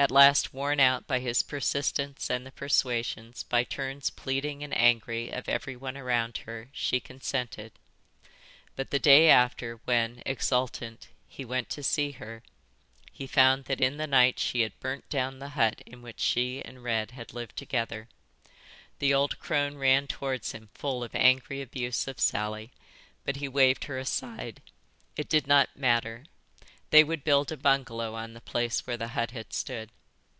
At 0.00 0.10
last, 0.10 0.54
worn 0.54 0.80
out 0.80 1.06
by 1.06 1.18
his 1.18 1.42
persistence 1.42 2.30
and 2.30 2.46
the 2.46 2.50
persuasions, 2.52 3.42
by 3.42 3.64
turns 3.64 4.08
pleading 4.08 4.64
and 4.64 4.74
angry, 4.74 5.28
of 5.30 5.46
everyone 5.46 5.94
around 5.94 6.38
her, 6.46 6.70
she 6.72 7.00
consented. 7.00 7.72
But 8.76 8.92
the 8.92 8.98
day 8.98 9.28
after 9.28 9.78
when, 9.84 10.22
exultant, 10.24 11.08
he 11.28 11.44
went 11.44 11.68
to 11.70 11.82
see 11.82 12.12
her 12.12 12.42
he 13.12 13.26
found 13.26 13.66
that 13.66 13.82
in 13.82 13.98
the 13.98 14.06
night 14.06 14.38
she 14.38 14.62
had 14.62 14.80
burnt 14.80 15.06
down 15.10 15.38
the 15.38 15.50
hut 15.50 15.82
in 15.84 16.00
which 16.00 16.20
she 16.20 16.64
and 16.64 16.82
Red 16.82 17.10
had 17.10 17.34
lived 17.34 17.58
together. 17.58 18.08
The 19.00 19.12
old 19.12 19.38
crone 19.38 19.76
ran 19.76 20.06
towards 20.06 20.52
him 20.52 20.70
full 20.72 21.04
of 21.04 21.14
angry 21.14 21.60
abuse 21.60 22.08
of 22.08 22.20
Sally, 22.20 22.70
but 23.26 23.36
he 23.36 23.48
waved 23.48 23.84
her 23.84 23.98
aside; 23.98 24.62
it 25.18 25.28
did 25.28 25.46
not 25.46 25.76
matter; 25.76 26.24
they 26.88 27.04
would 27.04 27.22
build 27.22 27.52
a 27.52 27.56
bungalow 27.56 28.16
on 28.16 28.32
the 28.32 28.40
place 28.40 28.84
where 28.84 28.96
the 28.96 29.06
hut 29.06 29.30
had 29.30 29.52
stood. 29.52 29.88